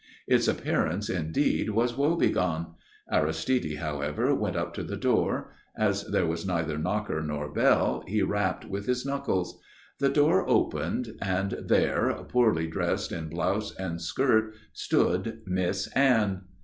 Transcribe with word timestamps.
Its 0.27 0.47
appearance, 0.47 1.11
indeed, 1.11 1.69
was 1.69 1.95
woe 1.95 2.15
begone. 2.15 2.73
Aristide, 3.11 3.77
however, 3.77 4.33
went 4.33 4.55
up 4.55 4.73
to 4.73 4.81
the 4.81 4.97
door; 4.97 5.53
as 5.77 6.05
there 6.07 6.25
was 6.25 6.43
neither 6.43 6.79
knocker 6.79 7.21
nor 7.21 7.53
bell, 7.53 8.03
he 8.07 8.23
rapped 8.23 8.65
with 8.65 8.87
his 8.87 9.05
knuckles. 9.05 9.61
The 9.99 10.09
door 10.09 10.49
opened, 10.49 11.19
and 11.21 11.51
there, 11.67 12.11
poorly 12.29 12.65
dressed 12.65 13.11
in 13.11 13.29
blouse 13.29 13.75
and 13.75 14.01
skirt, 14.01 14.55
stood 14.73 15.43
Miss 15.45 15.85
Anne. 15.91 16.45